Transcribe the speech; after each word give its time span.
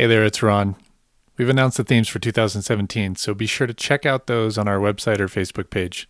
Hey 0.00 0.06
there, 0.06 0.24
it's 0.24 0.42
Ron. 0.42 0.76
We've 1.36 1.50
announced 1.50 1.76
the 1.76 1.84
themes 1.84 2.08
for 2.08 2.18
2017, 2.20 3.16
so 3.16 3.34
be 3.34 3.44
sure 3.44 3.66
to 3.66 3.74
check 3.74 4.06
out 4.06 4.28
those 4.28 4.56
on 4.56 4.66
our 4.66 4.78
website 4.78 5.20
or 5.20 5.26
Facebook 5.26 5.68
page. 5.68 6.08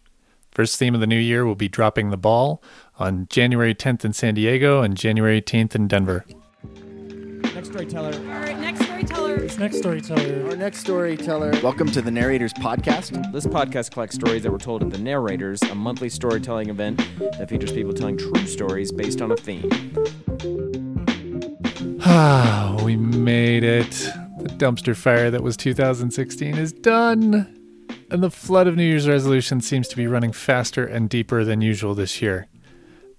First 0.53 0.79
theme 0.79 0.95
of 0.95 1.01
the 1.01 1.09
new 1.09 1.19
year 1.19 1.45
will 1.45 1.57
be 1.57 1.67
Dropping 1.67 2.11
the 2.11 2.17
Ball 2.17 2.63
on 3.01 3.27
January 3.31 3.75
10th 3.75 4.05
in 4.05 4.13
San 4.13 4.35
Diego 4.35 4.81
and 4.81 4.97
January 4.97 5.43
18th 5.43 5.75
in 5.75 5.89
Denver. 5.89 6.25
Next 7.53 7.71
storyteller. 7.71 8.15
All 8.15 8.41
right, 8.41 8.57
next 8.61 8.85
storyteller. 8.85 9.39
Next 9.59 9.79
storyteller. 9.79 10.51
Our 10.51 10.57
next 10.57 10.79
storyteller. 10.79 11.51
Welcome 11.61 11.91
to 11.91 12.01
the 12.01 12.13
Narrators 12.13 12.53
Podcast. 12.53 13.33
This 13.33 13.49
podcast 13.49 13.91
collects 13.91 14.15
stories 14.15 14.45
that 14.45 14.53
were 14.53 14.59
told 14.59 14.85
at 14.85 14.91
the 14.91 14.99
Narrators, 14.99 15.61
a 15.63 15.75
monthly 15.75 16.11
storytelling 16.11 16.69
event 16.69 16.99
that 17.19 17.49
features 17.49 17.73
people 17.73 17.93
telling 17.93 18.17
true 18.17 18.47
stories 18.47 18.93
based 18.93 19.21
on 19.21 19.33
a 19.33 19.37
theme. 19.37 20.90
Ah, 22.13 22.77
we 22.83 22.97
made 22.97 23.63
it. 23.63 23.93
The 24.41 24.49
dumpster 24.57 24.97
fire 24.97 25.31
that 25.31 25.45
was 25.45 25.57
2016 25.57 26.59
is 26.59 26.73
done. 26.73 27.57
And 28.11 28.21
the 28.21 28.33
flood 28.33 28.67
of 28.67 28.75
New 28.75 28.83
Year's 28.83 29.07
resolutions 29.07 29.69
seems 29.69 29.87
to 29.87 29.97
be 29.97 30.09
running 30.09 30.33
faster 30.33 30.85
and 30.85 31.09
deeper 31.09 31.45
than 31.45 31.61
usual 31.61 31.95
this 31.95 32.21
year. 32.21 32.49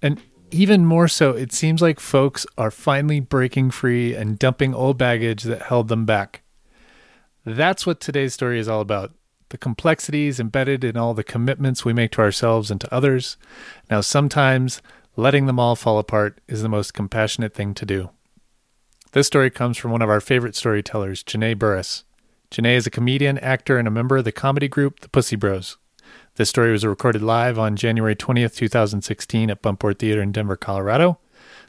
And 0.02 0.20
even 0.50 0.84
more 0.84 1.08
so, 1.08 1.30
it 1.30 1.52
seems 1.52 1.80
like 1.80 2.00
folks 2.00 2.44
are 2.58 2.70
finally 2.70 3.18
breaking 3.18 3.70
free 3.70 4.14
and 4.14 4.38
dumping 4.38 4.74
old 4.74 4.98
baggage 4.98 5.44
that 5.44 5.62
held 5.62 5.88
them 5.88 6.04
back. 6.04 6.42
That's 7.46 7.86
what 7.86 7.98
today's 7.98 8.34
story 8.34 8.58
is 8.58 8.68
all 8.68 8.82
about 8.82 9.14
the 9.48 9.56
complexities 9.56 10.38
embedded 10.38 10.84
in 10.84 10.98
all 10.98 11.14
the 11.14 11.24
commitments 11.24 11.82
we 11.82 11.94
make 11.94 12.10
to 12.12 12.20
ourselves 12.20 12.70
and 12.70 12.78
to 12.82 12.94
others. 12.94 13.38
Now, 13.90 14.02
sometimes 14.02 14.82
letting 15.16 15.46
them 15.46 15.58
all 15.58 15.76
fall 15.76 15.98
apart 15.98 16.42
is 16.46 16.60
the 16.60 16.68
most 16.68 16.92
compassionate 16.92 17.54
thing 17.54 17.72
to 17.72 17.86
do. 17.86 18.10
This 19.12 19.26
story 19.26 19.50
comes 19.50 19.76
from 19.76 19.90
one 19.90 20.00
of 20.00 20.08
our 20.08 20.22
favorite 20.22 20.56
storytellers, 20.56 21.22
Janae 21.22 21.58
Burris. 21.58 22.04
Janae 22.50 22.76
is 22.76 22.86
a 22.86 22.90
comedian, 22.90 23.36
actor, 23.40 23.76
and 23.76 23.86
a 23.86 23.90
member 23.90 24.16
of 24.16 24.24
the 24.24 24.32
comedy 24.32 24.68
group 24.68 25.00
The 25.00 25.08
Pussy 25.10 25.36
Bros. 25.36 25.76
This 26.36 26.48
story 26.48 26.72
was 26.72 26.86
recorded 26.86 27.20
live 27.20 27.58
on 27.58 27.76
January 27.76 28.16
20th, 28.16 28.56
2016 28.56 29.50
at 29.50 29.60
Buntport 29.60 29.98
Theater 29.98 30.22
in 30.22 30.32
Denver, 30.32 30.56
Colorado. 30.56 31.18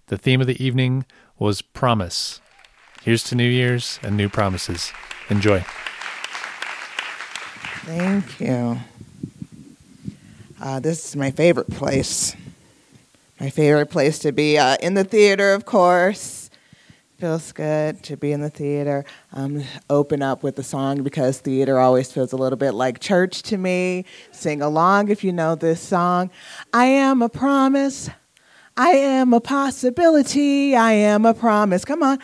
The 0.08 0.17
theme 0.17 0.39
of 0.39 0.47
the 0.47 0.63
evening 0.63 1.05
was 1.38 1.61
promise. 1.61 2.39
Here's 3.02 3.25
to 3.25 3.35
New 3.35 3.50
Year's 3.50 4.00
and 4.02 4.16
new 4.16 4.30
promises. 4.30 4.94
Enjoy. 5.30 5.66
Thank 7.83 8.39
you. 8.39 8.78
Uh, 10.61 10.80
this 10.80 11.09
is 11.09 11.17
my 11.17 11.31
favorite 11.31 11.69
place. 11.69 12.38
My 13.41 13.50
favorite 13.50 13.89
place 13.89 14.17
to 14.19 14.31
be 14.31 14.57
uh, 14.57 14.78
in 14.81 14.94
the 14.94 15.03
theater, 15.03 15.53
of 15.53 15.66
course. 15.66 16.42
Feels 17.23 17.53
good 17.53 18.03
to 18.03 18.17
be 18.17 18.33
in 18.33 18.41
the 18.41 18.49
theater. 18.49 19.05
Um, 19.31 19.63
open 19.89 20.21
up 20.21 20.43
with 20.43 20.57
the 20.57 20.63
song 20.63 21.03
because 21.03 21.39
theater 21.39 21.79
always 21.79 22.11
feels 22.11 22.33
a 22.33 22.35
little 22.35 22.57
bit 22.57 22.73
like 22.73 22.99
church 22.99 23.43
to 23.43 23.57
me. 23.57 24.03
Sing 24.33 24.61
along 24.61 25.07
if 25.07 25.23
you 25.23 25.31
know 25.31 25.55
this 25.55 25.79
song. 25.79 26.31
I 26.73 26.83
am 26.83 27.21
a 27.21 27.29
promise. 27.29 28.09
I 28.75 28.89
am 28.89 29.31
a 29.33 29.39
possibility. 29.39 30.75
I 30.75 30.91
am 30.91 31.25
a 31.25 31.33
promise. 31.33 31.85
Come 31.85 32.03
on. 32.03 32.19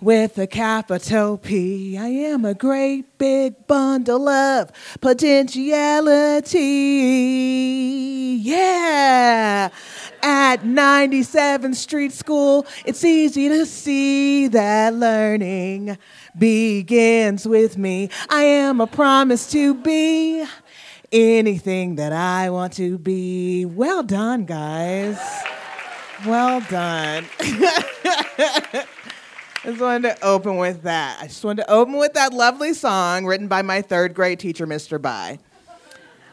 With 0.00 0.38
a 0.38 0.46
capital 0.46 1.36
P. 1.36 1.98
I 1.98 2.06
am 2.06 2.46
a 2.46 2.54
great 2.54 3.18
big 3.18 3.66
bundle 3.66 4.30
of 4.30 4.72
potentiality. 5.02 6.56
Yeah. 8.40 9.68
At 10.22 10.62
97th 10.62 11.76
Street 11.76 12.12
School, 12.12 12.66
it's 12.84 13.04
easy 13.04 13.48
to 13.48 13.66
see 13.66 14.48
that 14.48 14.94
learning 14.94 15.98
begins 16.36 17.46
with 17.46 17.78
me. 17.78 18.10
I 18.28 18.42
am 18.42 18.80
a 18.80 18.86
promise 18.86 19.50
to 19.52 19.74
be 19.74 20.44
anything 21.12 21.96
that 21.96 22.12
I 22.12 22.50
want 22.50 22.72
to 22.74 22.98
be. 22.98 23.64
Well 23.64 24.02
done, 24.02 24.44
guys. 24.44 25.18
Well 26.26 26.60
done. 26.62 27.26
I 27.40 28.86
just 29.64 29.80
wanted 29.80 30.16
to 30.16 30.24
open 30.24 30.56
with 30.56 30.82
that. 30.82 31.18
I 31.20 31.26
just 31.26 31.44
wanted 31.44 31.64
to 31.64 31.70
open 31.70 31.96
with 31.96 32.14
that 32.14 32.32
lovely 32.32 32.74
song 32.74 33.26
written 33.26 33.48
by 33.48 33.62
my 33.62 33.82
third 33.82 34.14
grade 34.14 34.40
teacher, 34.40 34.66
Mr. 34.66 35.00
Bai 35.00 35.38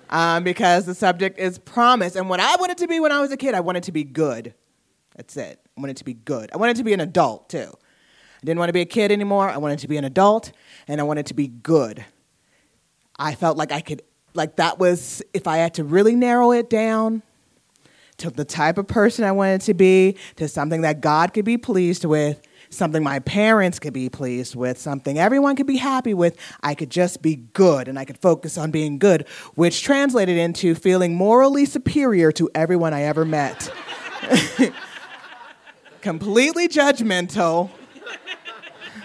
um, 0.10 0.44
because 0.44 0.86
the 0.86 0.96
subject 0.96 1.40
is 1.40 1.58
promise. 1.58 2.16
And 2.16 2.30
what 2.30 2.40
I 2.40 2.56
wanted 2.58 2.78
to 2.80 2.88
be 2.88 3.00
when 3.00 3.12
I 3.12 3.20
was 3.20 3.32
a 3.32 3.38
kid, 3.38 3.54
I 3.54 3.60
wanted 3.60 3.84
to 3.84 3.92
be 3.92 4.04
good. 4.04 4.54
That's 5.16 5.38
it. 5.38 5.60
I 5.78 5.82
wanted 5.82 5.98
to 5.98 6.06
be 6.06 6.14
good. 6.14 6.52
I 6.54 6.58
wanted 6.58 6.78
to 6.78 6.84
be 6.84 6.94
an 6.94 7.00
adult 7.00 7.50
too. 7.50 7.72
I 7.72 8.46
didn't 8.46 8.60
want 8.60 8.70
to 8.70 8.74
be 8.74 8.82
a 8.82 8.86
kid 8.86 9.12
anymore. 9.12 9.50
I 9.50 9.58
wanted 9.58 9.80
to 9.80 9.88
be 9.88 9.98
an 9.98 10.04
adult, 10.04 10.52
and 10.88 11.00
I 11.00 11.04
wanted 11.04 11.26
to 11.28 11.34
be 11.34 11.48
good. 11.48 12.06
I 13.18 13.34
felt 13.34 13.58
like 13.58 13.72
I 13.72 13.82
could, 13.82 14.04
like 14.34 14.58
that 14.58 14.78
was, 14.78 15.24
if 15.34 15.48
I 15.48 15.58
had 15.58 15.74
to 15.76 15.84
really 15.84 16.16
narrow 16.16 16.52
it 16.52 16.70
down 16.70 17.24
to 18.18 18.30
the 18.30 18.46
type 18.46 18.78
of 18.78 18.88
person 18.88 19.26
I 19.26 19.32
wanted 19.32 19.62
to 19.62 19.74
be, 19.74 20.18
to 20.36 20.48
something 20.48 20.82
that 20.82 21.02
God 21.02 21.34
could 21.34 21.46
be 21.46 21.58
pleased 21.58 22.06
with, 22.06 22.42
something 22.70 23.04
my 23.04 23.20
parents 23.20 23.80
could 23.80 23.94
be 23.94 24.10
pleased 24.10 24.56
with, 24.56 24.78
something 24.78 25.18
everyone 25.18 25.56
could 25.56 25.68
be 25.68 25.78
happy 25.78 26.14
with. 26.14 26.38
I 26.62 26.76
could 26.76 26.90
just 26.90 27.22
be 27.22 27.36
good 27.36 27.88
and 27.88 27.98
I 27.98 28.06
could 28.06 28.18
focus 28.18 28.58
on 28.58 28.72
being 28.72 28.98
good, 28.98 29.28
which 29.56 29.84
translated 29.84 30.38
into 30.38 30.76
feeling 30.76 31.16
morally 31.16 31.66
superior 31.66 32.32
to 32.34 32.50
everyone 32.56 32.94
I 32.94 33.04
ever 33.04 33.26
met. 33.26 33.72
Completely 36.02 36.68
judgmental, 36.68 37.72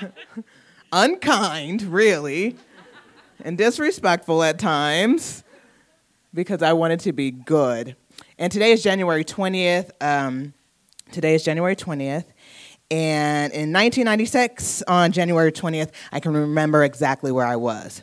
unkind, 0.93 1.83
really, 1.83 2.57
and 3.43 3.57
disrespectful 3.57 4.43
at 4.43 4.59
times 4.59 5.45
because 6.35 6.63
I 6.63 6.73
wanted 6.73 7.01
to 7.01 7.13
be 7.13 7.31
good. 7.31 7.97
And 8.39 8.53
today 8.53 8.73
is 8.73 8.83
January 8.83 9.25
20th. 9.25 9.91
Um, 10.01 10.55
today 11.13 11.35
is 11.35 11.43
January 11.43 11.77
20th. 11.77 12.25
And 12.91 13.53
in 13.53 13.73
1996, 13.73 14.83
on 14.89 15.13
January 15.13 15.53
20th, 15.53 15.91
I 16.11 16.19
can 16.19 16.33
remember 16.33 16.83
exactly 16.83 17.31
where 17.31 17.47
I 17.47 17.55
was. 17.57 18.03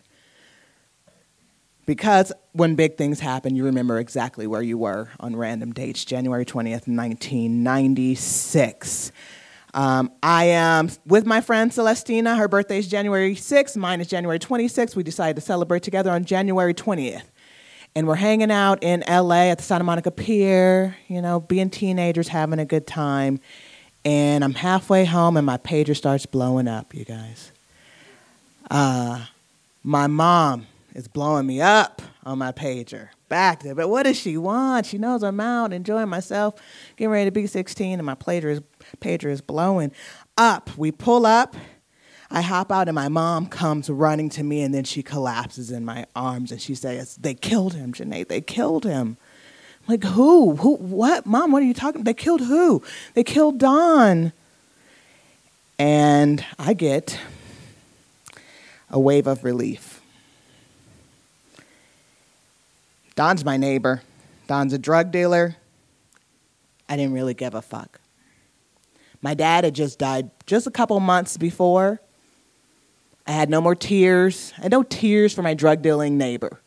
Because 1.86 2.31
when 2.53 2.75
big 2.75 2.96
things 2.98 3.20
happen, 3.20 3.53
you 3.56 3.66
remember 3.66 4.00
exactly 4.00 4.48
where 4.48 4.62
you 4.62 4.78
were 4.78 5.09
on 5.20 5.36
random 5.36 5.74
dates. 5.74 6.06
January 6.06 6.46
20th, 6.46 6.88
1996. 6.88 9.12
Um, 9.74 10.12
I 10.24 10.46
am 10.46 10.90
with 11.06 11.25
my 11.25 11.42
friend 11.42 11.69
Celestina. 11.72 12.38
Her 12.38 12.48
birthday 12.48 12.78
is 12.80 12.88
January 12.88 13.36
6th. 13.36 13.75
Mine 13.78 14.02
is 14.02 14.08
January 14.08 14.40
26th. 14.40 14.96
We 14.96 15.04
decided 15.04 15.36
to 15.36 15.42
celebrate 15.42 15.84
together 15.84 16.09
on 16.12 16.25
January 16.25 16.74
20th. 16.74 17.25
And 17.96 18.08
we're 18.08 18.16
hanging 18.16 18.52
out 18.52 18.81
in 18.84 19.04
LA 19.08 19.50
at 19.50 19.58
the 19.58 19.64
Santa 19.64 19.84
Monica 19.84 20.12
Pier, 20.12 20.96
you 21.08 21.22
know, 21.22 21.42
being 21.42 21.69
teenagers, 21.69 22.30
having 22.30 22.59
a 22.59 22.66
good 22.66 22.88
time 22.88 23.40
and 24.07 24.41
I'm 24.41 24.53
halfway 24.53 25.03
home 25.03 25.35
and 25.35 25.45
my 25.45 25.57
pager 25.57 25.94
starts 25.94 26.25
blowing 26.25 26.66
up, 26.66 26.95
you 26.95 27.03
guys. 27.03 27.51
Uh, 28.72 29.25
my 29.84 30.07
mom 30.07 30.66
is 30.95 31.09
blowing 31.09 31.45
me 31.45 31.59
up 31.59 32.01
on 32.23 32.38
my 32.38 32.53
pager. 32.53 33.09
Back 33.28 33.63
there, 33.63 33.75
but 33.75 33.90
what 33.90 34.03
does 34.03 34.18
she 34.18 34.38
want? 34.38 34.85
She 34.85 34.97
knows 34.97 35.23
I'm 35.23 35.41
out 35.41 35.73
enjoying 35.73 36.07
myself, 36.07 36.56
getting 36.95 37.12
ready 37.12 37.25
to 37.25 37.31
be 37.31 37.47
16, 37.47 38.00
and 38.00 38.06
my 38.06 38.16
pager 38.16 38.45
is, 38.45 38.62
pager 39.01 39.29
is 39.29 39.41
blowing 39.41 39.91
up. 40.38 40.69
We 40.78 40.94
pull 40.94 41.25
up. 41.25 41.57
I 42.31 42.39
hop 42.39 42.72
out, 42.72 42.88
and 42.88 42.95
my 42.95 43.09
mom 43.09 43.47
comes 43.47 43.89
running 43.89 44.29
to 44.29 44.44
me, 44.44 44.62
and 44.62 44.74
then 44.74 44.85
she 44.85 45.03
collapses 45.03 45.69
in 45.69 45.84
my 45.84 46.06
arms, 46.16 46.53
and 46.53 46.62
she 46.62 46.75
says, 46.75 47.18
"They 47.18 47.34
killed 47.34 47.74
him, 47.74 47.91
Janae. 47.91 48.25
They 48.25 48.39
killed 48.39 48.85
him." 48.85 49.18
Like 49.88 50.03
who? 50.03 50.56
Who? 50.58 50.75
What? 50.75 51.25
Mom, 51.25 51.52
what 51.52 51.62
are 51.62 51.66
you 51.66 51.74
talking? 51.74 52.03
They 52.03 52.14
killed 52.14 52.42
who? 52.42 52.84
They 53.14 53.24
killed 53.24 53.58
Don. 53.58 54.34
And 55.80 56.44
I 56.59 56.74
get 56.74 57.20
a 58.89 59.00
wave 59.00 59.28
of 59.28 59.44
relief. 59.44 60.01
Don's 63.16 63.45
my 63.45 63.57
neighbor. 63.57 64.01
Don's 64.48 64.74
a 64.74 64.78
drug 64.78 65.12
dealer. 65.12 65.56
I 66.90 66.95
didn't 66.95 67.13
really 67.13 67.33
give 67.33 67.54
a 67.54 67.62
fuck. 67.62 68.00
My 69.22 69.33
dad 69.33 69.63
had 69.63 69.74
just 69.74 70.00
died 70.00 70.30
just 70.45 70.68
a 70.68 70.72
couple 70.72 71.00
months 71.00 71.38
before. 71.38 72.00
I 73.25 73.31
had 73.31 73.50
no 73.50 73.60
more 73.60 73.75
tears. 73.75 74.54
I 74.57 74.63
had 74.63 74.72
no 74.72 74.83
tears 74.83 75.33
for 75.33 75.42
my 75.42 75.54
drug 75.54 75.81
dealing 75.81 76.18
neighbor. 76.18 76.62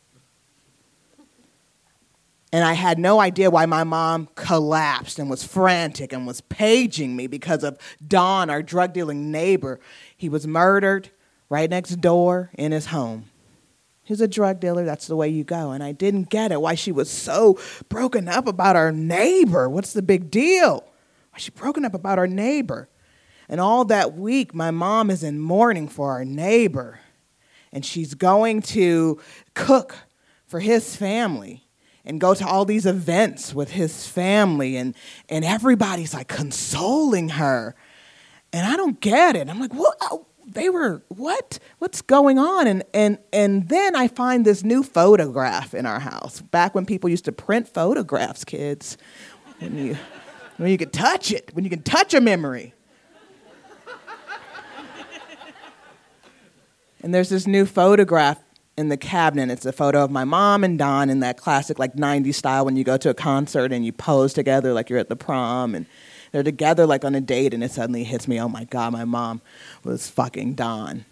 And 2.53 2.65
I 2.65 2.73
had 2.73 2.99
no 2.99 3.21
idea 3.21 3.51
why 3.51 3.67
my 3.67 3.85
mom 3.85 4.29
collapsed 4.35 5.19
and 5.19 5.31
was 5.31 5.45
frantic 5.45 6.13
and 6.13 6.27
was 6.27 6.41
paging 6.41 7.15
me 7.15 7.29
because 7.29 7.63
of 7.63 7.79
Don, 8.05 8.51
our 8.51 8.63
drug 8.63 8.93
dealing 8.93 9.31
neighbor. 9.31 9.79
He 10.17 10.29
was 10.29 10.47
murdered 10.47 11.11
right 11.49 11.71
next 11.71 12.01
door 12.01 12.51
in 12.55 12.73
his 12.73 12.87
home. 12.87 13.27
He's 14.03 14.21
a 14.21 14.27
drug 14.27 14.59
dealer, 14.59 14.85
that's 14.85 15.07
the 15.07 15.15
way 15.15 15.29
you 15.29 15.45
go. 15.45 15.71
And 15.71 15.85
I 15.85 15.93
didn't 15.93 16.31
get 16.31 16.51
it 16.51 16.61
why 16.61 16.75
she 16.75 16.91
was 16.91 17.09
so 17.09 17.61
broken 17.89 18.27
up 18.27 18.49
about 18.49 18.75
our 18.75 18.91
neighbor. 18.91 19.69
What's 19.69 19.93
the 19.93 20.03
big 20.03 20.33
deal? 20.33 20.83
Why 21.31 21.39
she 21.39 21.53
broken 21.53 21.85
up 21.85 21.95
about 21.95 22.19
our 22.19 22.27
neighbor? 22.27 22.89
And 23.49 23.61
all 23.61 23.85
that 23.85 24.15
week, 24.15 24.53
my 24.53 24.73
mom 24.73 25.11
is 25.11 25.23
in 25.23 25.39
mourning 25.39 25.87
for 25.87 26.11
our 26.11 26.25
neighbor. 26.25 26.99
And 27.73 27.85
she's 27.85 28.15
going 28.15 28.63
to 28.63 29.21
cook 29.55 29.95
for 30.47 30.59
his 30.59 30.97
family 30.97 31.69
and 32.05 32.21
go 32.21 32.35
to 32.35 32.47
all 32.47 32.65
these 32.65 32.87
events 32.87 33.55
with 33.55 33.71
his 33.71 34.07
family. 34.07 34.77
And, 34.77 34.95
and 35.29 35.45
everybody's 35.45 36.15
like 36.15 36.29
consoling 36.29 37.31
her. 37.31 37.75
And 38.53 38.67
I 38.67 38.77
don't 38.77 39.01
get 39.01 39.37
it. 39.37 39.49
I'm 39.49 39.61
like, 39.61 39.75
what? 39.75 39.97
Oh, 40.01 40.27
they 40.53 40.69
were 40.69 41.03
what 41.09 41.59
what's 41.79 42.03
going 42.03 42.39
on 42.39 42.67
and 42.67 42.83
and 42.93 43.19
and 43.33 43.69
then 43.69 43.95
i 43.95 44.09
find 44.09 44.45
this 44.45 44.65
new 44.65 44.83
photograph 44.83 45.75
in 45.75 45.87
our 45.87 46.01
house 46.01 46.41
back 46.41 46.75
when 46.75 46.85
people 46.85 47.09
used 47.09 47.25
to 47.25 47.31
print 47.31 47.69
photographs 47.69 48.45
kids 48.45 48.99
when 49.61 49.79
you 49.79 49.97
when 50.57 50.71
you 50.71 50.79
could 50.79 50.93
touch 50.93 51.31
it 51.31 51.51
when 51.55 51.63
you 51.63 51.71
can 51.71 51.83
touch 51.83 52.15
a 52.15 52.21
memory 52.21 52.75
and 57.03 57.15
there's 57.15 57.29
this 57.29 57.47
new 57.47 57.65
photograph 57.65 58.43
in 58.81 58.89
the 58.89 58.97
cabinet 58.97 59.51
it's 59.51 59.67
a 59.67 59.73
photo 59.73 60.03
of 60.03 60.11
my 60.11 60.25
mom 60.25 60.65
and 60.65 60.79
don 60.79 61.09
in 61.11 61.21
that 61.21 61.37
classic 61.37 61.79
like 61.79 61.95
90s 61.95 62.35
style 62.35 62.65
when 62.65 62.77
you 62.77 62.83
go 62.83 62.97
to 62.97 63.11
a 63.11 63.15
concert 63.15 63.73
and 63.73 63.85
you 63.85 63.93
pose 63.93 64.33
together 64.33 64.73
like 64.73 64.91
you're 64.91 64.99
at 64.99 65.09
the 65.09 65.17
prom 65.17 65.75
and 65.75 65.87
they're 66.33 66.43
together 66.43 66.87
like 66.87 67.05
on 67.05 67.15
a 67.15 67.21
date, 67.21 67.55
and 67.55 67.65
it 67.65 67.73
suddenly 67.73 68.05
hits 68.05 68.29
me, 68.29 68.41
oh 68.41 68.49
my 68.49 68.65
God, 68.65 68.93
my 68.93 69.05
mom 69.05 69.41
was 69.83 70.09
fucking 70.09 70.55
Don. 70.55 71.05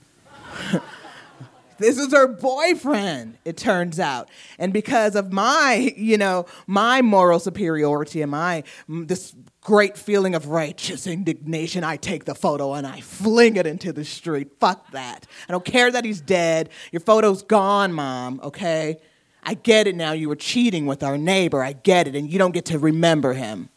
this 1.79 1.99
is 1.99 2.13
her 2.13 2.29
boyfriend, 2.29 3.39
it 3.45 3.57
turns 3.57 3.99
out. 3.99 4.29
And 4.59 4.73
because 4.73 5.17
of 5.17 5.33
my, 5.33 5.93
you 5.97 6.17
know, 6.17 6.47
my 6.67 7.03
moral 7.03 7.41
superiority 7.41 8.23
and 8.23 8.31
my, 8.31 8.63
this 8.89 9.35
great 9.69 9.99
feeling 9.99 10.35
of 10.35 10.47
righteous 10.47 11.07
indignation, 11.07 11.85
I 11.85 11.99
take 11.99 12.25
the 12.25 12.35
photo 12.35 12.73
and 12.73 12.87
I 12.87 13.01
fling 13.03 13.57
it 13.57 13.67
into 13.67 13.93
the 13.93 14.03
street. 14.03 14.49
Fuck 14.59 14.93
that. 14.93 15.27
I 15.47 15.53
don't 15.53 15.65
care 15.65 15.91
that 15.91 16.07
he's 16.07 16.23
dead. 16.23 16.71
Your 16.91 17.01
photo's 17.01 17.43
gone, 17.43 17.93
mom, 17.93 18.41
okay? 18.43 18.97
I 19.43 19.53
get 19.53 19.87
it 19.87 19.95
now. 19.95 20.13
You 20.13 20.31
were 20.31 20.37
cheating 20.37 20.87
with 20.87 21.03
our 21.03 21.19
neighbor. 21.19 21.63
I 21.63 21.75
get 21.75 22.09
it. 22.09 22.17
And 22.17 22.33
you 22.33 22.39
don't 22.39 22.53
get 22.53 22.65
to 22.65 22.79
remember 22.79 23.35
him. 23.35 23.69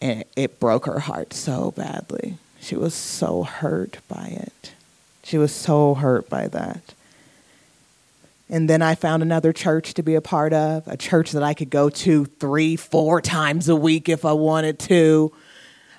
And 0.00 0.22
it 0.36 0.60
broke 0.60 0.86
her 0.86 1.00
heart 1.00 1.32
so 1.32 1.72
badly. 1.72 2.36
She 2.60 2.76
was 2.76 2.94
so 2.94 3.42
hurt 3.42 3.98
by 4.06 4.26
it. 4.26 4.74
She 5.24 5.38
was 5.38 5.50
so 5.50 5.94
hurt 5.94 6.28
by 6.28 6.46
that. 6.46 6.94
And 8.48 8.68
then 8.68 8.80
I 8.80 8.94
found 8.94 9.22
another 9.22 9.52
church 9.52 9.94
to 9.94 10.02
be 10.02 10.14
a 10.14 10.22
part 10.22 10.52
of, 10.52 10.86
a 10.88 10.96
church 10.96 11.32
that 11.32 11.42
I 11.42 11.54
could 11.54 11.70
go 11.70 11.90
to 11.90 12.24
three, 12.24 12.76
four 12.76 13.20
times 13.20 13.68
a 13.68 13.76
week 13.76 14.08
if 14.08 14.24
I 14.24 14.32
wanted 14.32 14.78
to. 14.80 15.32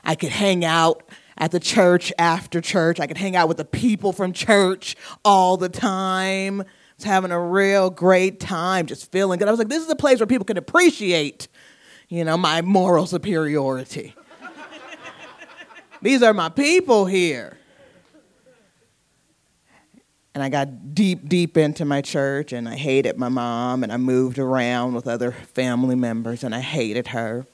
I 0.04 0.16
could 0.16 0.32
hang 0.32 0.66
out 0.66 1.04
at 1.38 1.52
the 1.52 1.60
church 1.60 2.12
after 2.18 2.60
church. 2.60 3.00
I 3.00 3.08
could 3.08 3.18
hang 3.18 3.36
out 3.36 3.48
with 3.48 3.58
the 3.58 3.66
people 3.66 4.14
from 4.14 4.34
church 4.34 4.96
all 5.24 5.58
the 5.58 5.70
time. 5.70 6.62
I 6.62 6.66
was 6.98 7.04
having 7.04 7.32
a 7.32 7.40
real 7.40 7.90
great 7.90 8.40
time, 8.40 8.88
just 8.88 9.12
feeling 9.12 9.40
good. 9.40 9.48
I 9.48 9.52
was 9.52 9.60
like, 9.60 9.70
this 9.70 9.84
is 9.84 9.90
a 9.90 9.96
place 9.96 10.20
where 10.20 10.28
people 10.28 10.46
can 10.46 10.58
appreciate 10.58 11.48
you 12.10 12.24
know, 12.24 12.38
my 12.38 12.62
moral 12.64 13.06
superiority. 13.06 14.16
These 16.02 16.24
are 16.24 16.34
my 16.34 16.50
people 16.50 17.06
here. 17.06 17.59
And 20.40 20.46
I 20.46 20.48
got 20.48 20.96
deep, 20.96 21.28
deep 21.28 21.58
into 21.58 21.84
my 21.84 22.02
church, 22.02 22.54
and 22.54 22.70
I 22.70 22.78
hated 22.78 23.18
my 23.18 23.28
mom, 23.28 23.84
and 23.84 23.92
I 23.92 23.98
moved 23.98 24.40
around 24.40 24.94
with 24.94 25.06
other 25.06 25.34
family 25.34 25.96
members, 25.96 26.46
and 26.46 26.56
I 26.56 26.62
hated 26.62 27.08
her. 27.08 27.46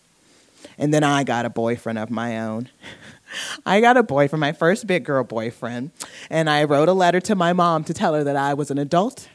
And 0.78 0.94
then 0.94 1.04
I 1.04 1.24
got 1.24 1.48
a 1.48 1.50
boyfriend 1.50 1.98
of 1.98 2.12
my 2.12 2.40
own. 2.40 2.70
I 3.66 3.82
got 3.82 3.98
a 3.98 4.04
boyfriend, 4.04 4.40
my 4.40 4.52
first 4.52 4.86
big 4.86 5.04
girl 5.04 5.24
boyfriend, 5.24 5.94
and 6.30 6.48
I 6.48 6.66
wrote 6.66 6.88
a 6.88 6.94
letter 6.94 7.20
to 7.22 7.34
my 7.34 7.54
mom 7.54 7.86
to 7.86 7.94
tell 7.96 8.14
her 8.14 8.24
that 8.24 8.36
I 8.36 8.54
was 8.54 8.70
an 8.70 8.78
adult 8.78 9.30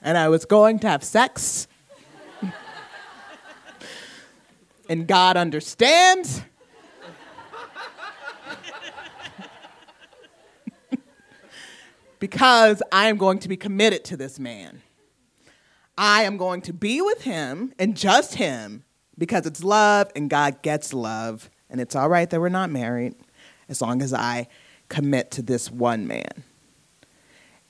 and 0.00 0.16
I 0.16 0.28
was 0.28 0.44
going 0.44 0.78
to 0.78 0.86
have 0.86 1.02
sex 1.02 1.66
and 4.88 5.08
God 5.08 5.36
understands. 5.36 6.42
Because 12.26 12.82
I 12.90 13.06
am 13.06 13.18
going 13.18 13.38
to 13.38 13.48
be 13.48 13.56
committed 13.56 14.04
to 14.06 14.16
this 14.16 14.40
man. 14.40 14.82
I 15.96 16.24
am 16.24 16.36
going 16.36 16.60
to 16.62 16.72
be 16.72 17.00
with 17.00 17.22
him 17.22 17.72
and 17.78 17.96
just 17.96 18.34
him 18.34 18.82
because 19.16 19.46
it's 19.46 19.62
love 19.62 20.10
and 20.16 20.28
God 20.28 20.60
gets 20.60 20.92
love. 20.92 21.48
And 21.70 21.80
it's 21.80 21.94
all 21.94 22.08
right 22.08 22.28
that 22.28 22.40
we're 22.40 22.48
not 22.48 22.68
married 22.68 23.14
as 23.68 23.80
long 23.80 24.02
as 24.02 24.12
I 24.12 24.48
commit 24.88 25.30
to 25.32 25.42
this 25.42 25.70
one 25.70 26.08
man 26.08 26.42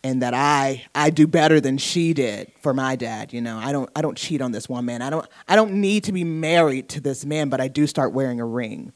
and 0.03 0.23
that 0.23 0.32
I 0.32 0.87
I 0.94 1.11
do 1.11 1.26
better 1.26 1.61
than 1.61 1.76
she 1.76 2.14
did 2.14 2.50
for 2.62 2.73
my 2.73 2.97
dad. 2.97 3.35
You 3.35 3.43
know, 3.43 3.58
I 3.58 3.73
don't 3.73 3.91
I 3.94 4.00
don't 4.00 4.17
cheat 4.17 4.41
on 4.41 4.53
this 4.53 4.70
one 4.70 4.87
man. 4.87 5.03
I 5.03 5.11
don't 5.11 5.29
I 5.47 5.55
don't 5.55 5.82
need 5.82 6.05
to 6.05 6.12
be 6.12 6.25
married 6.25 6.88
to 6.91 7.00
this 7.03 7.26
man, 7.26 7.50
but 7.50 7.61
I 7.61 7.69
do 7.69 7.87
start 7.87 8.14
wearing 8.14 8.41
a 8.41 8.47
ring. 8.47 8.94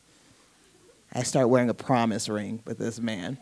I 1.13 1.23
start 1.23 1.51
wearing 1.51 1.69
a 1.69 1.75
promise 1.75 2.31
ring 2.31 2.63
with 2.65 2.79
this 2.79 2.99
man. 2.99 3.37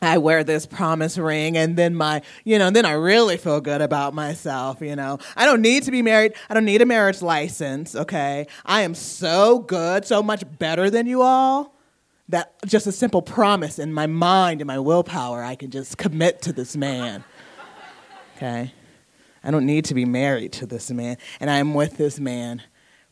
I 0.00 0.18
wear 0.18 0.44
this 0.44 0.64
promise 0.64 1.18
ring 1.18 1.56
and 1.56 1.76
then 1.76 1.94
my, 1.94 2.22
you 2.44 2.58
know, 2.58 2.70
then 2.70 2.84
I 2.84 2.92
really 2.92 3.36
feel 3.36 3.60
good 3.60 3.80
about 3.80 4.14
myself, 4.14 4.80
you 4.80 4.94
know. 4.94 5.18
I 5.36 5.44
don't 5.44 5.60
need 5.60 5.82
to 5.84 5.90
be 5.90 6.02
married. 6.02 6.34
I 6.48 6.54
don't 6.54 6.64
need 6.64 6.82
a 6.82 6.86
marriage 6.86 7.20
license, 7.20 7.96
okay? 7.96 8.46
I 8.64 8.82
am 8.82 8.94
so 8.94 9.58
good, 9.58 10.04
so 10.04 10.22
much 10.22 10.44
better 10.58 10.88
than 10.88 11.06
you 11.06 11.22
all 11.22 11.74
that 12.28 12.54
just 12.66 12.86
a 12.86 12.92
simple 12.92 13.22
promise 13.22 13.78
in 13.78 13.92
my 13.92 14.06
mind 14.06 14.60
and 14.60 14.68
my 14.68 14.78
willpower, 14.78 15.42
I 15.42 15.54
can 15.54 15.70
just 15.70 15.96
commit 15.98 16.42
to 16.42 16.52
this 16.52 16.76
man. 16.76 17.24
Okay? 18.36 18.72
I 19.42 19.50
don't 19.50 19.66
need 19.66 19.86
to 19.86 19.94
be 19.94 20.04
married 20.04 20.52
to 20.54 20.66
this 20.66 20.90
man. 20.90 21.16
And 21.40 21.50
I 21.50 21.58
am 21.58 21.74
with 21.74 21.96
this 21.96 22.20
man 22.20 22.62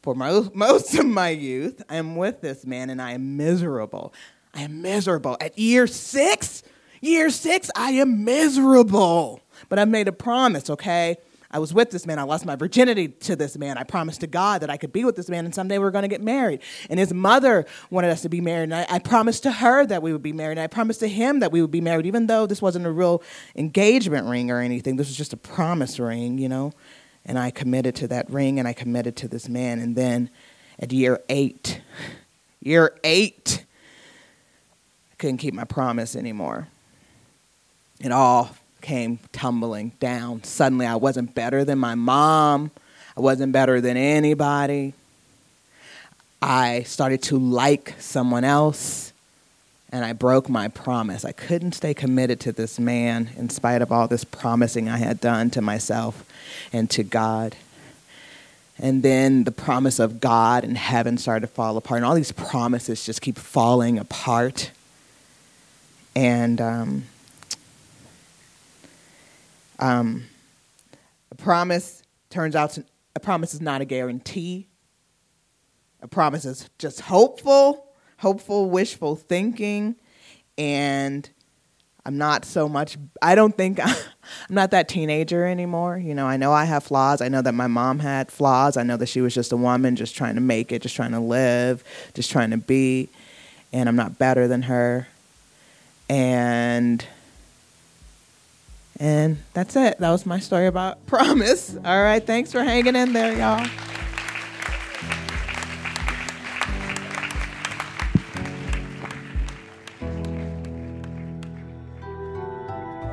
for 0.03 0.15
most, 0.15 0.55
most 0.55 0.95
of 0.95 1.07
my 1.07 1.31
youth. 1.31 1.83
I 1.89 1.97
am 1.97 2.17
with 2.17 2.43
this 2.43 2.67
man 2.67 2.91
and 2.91 3.01
I 3.01 3.13
am 3.13 3.37
miserable. 3.37 4.13
I 4.55 4.63
am 4.63 4.83
miserable. 4.83 5.37
At 5.41 5.59
year 5.59 5.87
six, 5.87 6.56
year 7.01 7.31
six, 7.31 7.71
I 7.77 7.93
am 7.93 8.25
miserable. 8.25 9.41
But 9.69 9.79
I've 9.79 9.89
made 9.89 10.09
a 10.09 10.13
promise, 10.13 10.71
okay? 10.71 11.17
I 11.51 11.59
was 11.59 11.73
with 11.73 11.91
this 11.91 12.07
man. 12.07 12.19
I 12.19 12.25
lost 12.25 12.45
my 12.45 12.57
virginity 12.57 13.09
to 13.09 13.37
this 13.37 13.57
man. 13.57 13.79
I 13.79 13.85
promised 13.85 14.21
to 14.21 14.27
God 14.27 14.63
that 14.63 14.71
I 14.71 14.77
could 14.77 14.93
be 14.93 15.05
with 15.05 15.17
this 15.17 15.31
man 15.31 15.45
and 15.45 15.55
someday 15.55 15.79
we're 15.79 15.91
going 15.91 16.03
to 16.03 16.09
get 16.09 16.21
married. 16.21 16.61
And 16.91 16.99
his 16.99 17.15
mother 17.15 17.67
wanted 17.89 18.11
us 18.11 18.23
to 18.23 18.29
be 18.29 18.41
married. 18.41 18.65
And 18.65 18.75
I, 18.75 18.87
I, 18.91 18.99
promised 18.99 19.45
to 19.45 19.53
her 19.53 19.87
that 19.87 20.03
we 20.03 20.13
would 20.13 20.23
be 20.23 20.33
married. 20.33 20.59
And 20.59 20.61
I 20.61 20.67
promised 20.67 21.01
to 21.01 21.09
him 21.09 21.41
that 21.41 21.53
we 21.53 21.63
would 21.63 21.71
be 21.71 21.81
married, 21.81 22.07
even 22.07 22.27
though 22.27 22.47
this 22.47 22.61
wasn't 22.61 22.87
a 22.87 22.91
real 22.91 23.23
engagement 23.55 24.27
ring 24.27 24.51
or 24.51 24.61
anything. 24.61 24.97
This 24.97 25.09
was 25.09 25.17
just 25.17 25.33
a 25.33 25.37
promise 25.37 25.99
ring, 25.99 26.39
you 26.39 26.49
know. 26.49 26.73
And 27.25 27.39
I 27.39 27.51
committed 27.51 27.95
to 27.97 28.09
that 28.09 28.29
ring 28.31 28.59
and 28.59 28.69
I 28.69 28.73
committed 28.73 29.17
to 29.17 29.29
this 29.29 29.49
man. 29.49 29.79
And 29.79 29.97
then 29.97 30.31
at 30.79 30.93
year 30.93 31.21
eight, 31.29 31.81
year 32.61 32.99
eight, 33.03 33.65
I 35.13 35.15
couldn't 35.17 35.39
keep 35.39 35.55
my 35.55 35.65
promise 35.65 36.17
anymore. 36.17 36.69
It 38.01 38.13
all 38.13 38.55
came 38.81 39.19
tumbling 39.33 39.93
down. 40.01 40.45
Suddenly, 40.45 40.87
I 40.87 40.97
wasn't 40.97 41.35
better 41.35 41.65
than 41.65 41.79
my 41.79 41.95
mom. 41.95 42.71
I 43.17 43.21
wasn't 43.21 43.53
better 43.53 43.81
than 43.81 43.97
anybody. 43.97 44.93
I 46.43 46.83
started 46.83 47.23
to 47.25 47.39
like 47.39 47.95
someone 47.99 48.45
else, 48.45 49.13
and 49.91 50.05
I 50.05 50.13
broke 50.13 50.49
my 50.49 50.69
promise. 50.69 51.25
I 51.25 51.33
couldn't 51.33 51.73
stay 51.73 51.95
committed 51.95 52.39
to 52.41 52.53
this 52.53 52.79
man 52.79 53.31
in 53.37 53.49
spite 53.49 53.81
of 53.81 53.91
all 53.91 54.07
this 54.07 54.25
promising 54.25 54.89
I 54.89 54.99
had 54.99 55.21
done 55.21 55.51
to 55.51 55.63
myself 55.63 56.25
and 56.73 56.91
to 56.91 57.03
God. 57.03 57.57
And 58.79 59.03
then 59.03 59.45
the 59.45 59.53
promise 59.53 59.99
of 59.99 60.21
God 60.21 60.63
and 60.63 60.77
heaven 60.77 61.17
started 61.17 61.41
to 61.41 61.53
fall 61.53 61.79
apart, 61.79 61.99
and 61.99 62.05
all 62.05 62.15
these 62.15 62.33
promises 62.33 63.05
just 63.05 63.23
keep 63.23 63.39
falling 63.39 63.99
apart. 63.99 64.71
And 66.15 66.61
um, 66.61 67.05
um, 69.79 70.25
a 71.31 71.35
promise 71.35 72.03
turns 72.31 72.57
out 72.57 72.73
to, 72.73 72.85
a 73.15 73.21
promise 73.21 73.55
is 73.55 73.61
not 73.61 73.81
a 73.81 73.85
guarantee. 73.85 74.69
A 76.03 76.09
promise 76.09 76.45
is 76.45 76.69
just 76.79 77.01
hopeful, 77.01 77.87
hopeful, 78.19 78.71
wishful 78.71 79.17
thinking, 79.17 79.97
and 80.59 81.29
I'm 82.05 82.19
not 82.19 82.45
so 82.45 82.69
much. 82.69 82.97
I 83.21 83.35
don't 83.35 83.57
think 83.57 83.81
I'm 83.85 83.95
not 84.55 84.71
that 84.71 84.89
teenager 84.89 85.45
anymore. 85.45 85.99
You 85.99 86.15
know, 86.15 86.27
I 86.27 86.37
know 86.37 86.53
I 86.53 86.65
have 86.65 86.85
flaws. 86.85 87.21
I 87.21 87.29
know 87.29 87.43
that 87.43 87.53
my 87.53 87.67
mom 87.67 87.99
had 87.99 88.31
flaws. 88.31 88.77
I 88.77 88.85
know 88.85 88.97
that 88.97 89.07
she 89.07 89.21
was 89.21 89.35
just 89.35 89.51
a 89.53 89.57
woman, 89.57 89.97
just 89.97 90.15
trying 90.15 90.37
to 90.37 90.41
make 90.41 90.71
it, 90.71 90.83
just 90.83 90.95
trying 90.95 91.13
to 91.13 91.21
live, 91.21 91.83
just 92.15 92.31
trying 92.31 92.51
to 92.51 92.59
be, 92.59 93.09
and 93.73 93.89
I'm 93.89 93.97
not 93.97 94.19
better 94.19 94.47
than 94.47 94.63
her. 94.63 95.09
And 96.09 97.05
and 99.07 99.37
that's 99.53 99.77
it. 99.77 99.99
That 100.01 100.11
was 100.11 100.27
my 100.27 100.41
story 100.41 100.67
about 100.67 101.07
promise. 101.07 101.77
All 101.85 102.03
right. 102.03 102.25
Thanks 102.27 102.51
for 102.51 102.65
hanging 102.65 102.97
in 102.97 103.13
there, 103.13 103.39
y'all. 103.39 103.65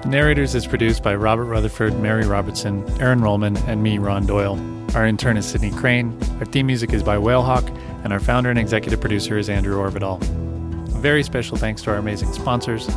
Narrators 0.06 0.56
is 0.56 0.66
produced 0.66 1.04
by 1.04 1.14
Robert 1.16 1.46
Rutherford, 1.46 2.00
Mary 2.00 2.26
Robertson, 2.26 2.84
Aaron 3.00 3.22
Rollman, 3.22 3.56
and 3.68 3.84
me, 3.84 4.00
Ron 4.00 4.26
Doyle. 4.26 4.60
Our 4.96 5.06
intern 5.06 5.38
is 5.38 5.46
Sydney 5.46 5.72
Crane. 5.72 6.18
Our 6.40 6.46
theme 6.46 6.68
music 6.68 6.92
is 6.92 7.04
by 7.04 7.18
Whalehawk, 7.18 7.68
and 8.04 8.12
our 8.12 8.20
founder 8.20 8.50
and 8.50 8.60
executive 8.60 9.00
producer 9.00 9.38
is 9.38 9.48
Andrew 9.48 9.78
Orvedahl. 9.78 10.22
A 10.22 11.00
very 11.00 11.24
special 11.24 11.56
thanks 11.58 11.84
to 11.84 11.92
our 11.92 11.98
amazing 11.98 12.34
sponsors. 12.34 12.88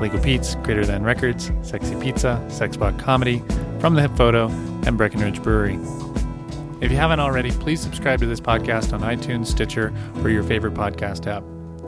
Legal 0.00 0.20
Pete's, 0.20 0.54
Greater 0.56 0.84
Than 0.84 1.02
Records, 1.02 1.50
Sexy 1.62 1.94
Pizza, 1.96 2.44
Sexpot 2.48 2.98
Comedy, 2.98 3.42
From 3.80 3.94
the 3.94 4.02
Hip 4.02 4.16
Photo, 4.16 4.48
and 4.86 4.98
Breckenridge 4.98 5.42
Brewery. 5.42 5.78
If 6.80 6.90
you 6.90 6.96
haven't 6.96 7.20
already, 7.20 7.50
please 7.50 7.80
subscribe 7.80 8.20
to 8.20 8.26
this 8.26 8.40
podcast 8.40 8.92
on 8.92 9.00
iTunes, 9.00 9.46
Stitcher, 9.46 9.92
or 10.16 10.28
your 10.30 10.42
favorite 10.42 10.74
podcast 10.74 11.26
app. 11.26 11.42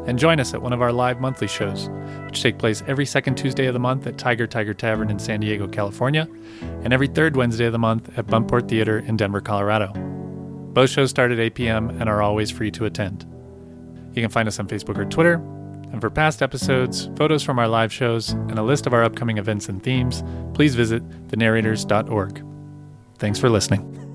And 0.08 0.18
join 0.18 0.38
us 0.38 0.54
at 0.54 0.62
one 0.62 0.72
of 0.72 0.80
our 0.80 0.92
live 0.92 1.20
monthly 1.20 1.48
shows, 1.48 1.88
which 2.24 2.40
take 2.40 2.58
place 2.58 2.82
every 2.86 3.04
second 3.04 3.34
Tuesday 3.34 3.66
of 3.66 3.74
the 3.74 3.80
month 3.80 4.06
at 4.06 4.18
Tiger 4.18 4.46
Tiger 4.46 4.72
Tavern 4.72 5.10
in 5.10 5.18
San 5.18 5.40
Diego, 5.40 5.66
California, 5.66 6.28
and 6.82 6.92
every 6.92 7.08
third 7.08 7.36
Wednesday 7.36 7.66
of 7.66 7.72
the 7.72 7.78
month 7.78 8.16
at 8.16 8.28
Buntport 8.28 8.68
Theater 8.68 9.00
in 9.00 9.16
Denver, 9.16 9.40
Colorado. 9.40 9.92
Both 10.72 10.90
shows 10.90 11.10
start 11.10 11.32
at 11.32 11.40
8 11.40 11.54
p.m. 11.54 11.90
and 12.00 12.08
are 12.08 12.22
always 12.22 12.50
free 12.50 12.70
to 12.70 12.84
attend. 12.84 13.26
You 14.14 14.22
can 14.22 14.30
find 14.30 14.46
us 14.46 14.60
on 14.60 14.68
Facebook 14.68 14.96
or 14.96 15.04
Twitter. 15.04 15.42
And 15.92 16.00
for 16.00 16.10
past 16.10 16.42
episodes, 16.42 17.08
photos 17.16 17.42
from 17.42 17.58
our 17.58 17.68
live 17.68 17.92
shows, 17.92 18.30
and 18.30 18.58
a 18.58 18.62
list 18.62 18.86
of 18.86 18.92
our 18.92 19.04
upcoming 19.04 19.38
events 19.38 19.68
and 19.68 19.82
themes, 19.82 20.22
please 20.54 20.74
visit 20.74 21.06
thenarrators.org. 21.28 22.44
Thanks 23.18 23.38
for 23.38 23.48
listening. 23.48 24.05